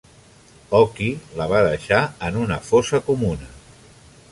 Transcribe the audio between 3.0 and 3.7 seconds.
comuna.